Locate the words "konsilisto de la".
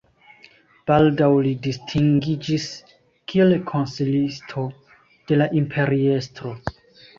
3.73-5.51